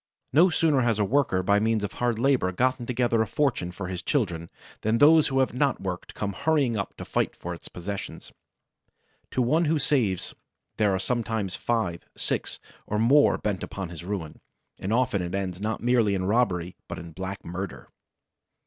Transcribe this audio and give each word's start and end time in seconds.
No 0.33 0.49
sooner 0.49 0.81
has 0.81 0.97
a 0.97 1.05
worker 1.05 1.43
by 1.43 1.59
means 1.59 1.83
of 1.83 1.91
hard 1.93 2.17
labor 2.17 2.51
gotten 2.51 2.87
together 2.87 3.21
a 3.21 3.27
fortune 3.27 3.71
for 3.71 3.87
his 3.87 4.01
children 4.01 4.49
than 4.81 4.97
those 4.97 5.27
who 5.27 5.41
have 5.41 5.53
not 5.53 5.79
worked 5.79 6.15
come 6.15 6.33
hurrying 6.33 6.75
up 6.75 6.97
to 6.97 7.05
fight 7.05 7.35
for 7.35 7.53
its 7.53 7.67
possession. 7.67 8.19
To 9.29 9.43
one 9.43 9.65
who 9.65 9.77
saves 9.77 10.33
there 10.77 10.91
are 10.91 10.97
sometimes 10.99 11.53
five, 11.55 12.03
six 12.17 12.59
or 12.87 12.97
more 12.97 13.37
bent 13.37 13.61
upon 13.61 13.89
his 13.89 14.03
ruin; 14.03 14.41
and 14.79 14.91
often 14.91 15.21
it 15.21 15.35
ends 15.35 15.61
not 15.61 15.83
merely 15.83 16.15
in 16.15 16.25
robbery 16.25 16.75
but 16.87 16.97
in 16.97 17.11
black 17.11 17.45
murder! 17.45 17.87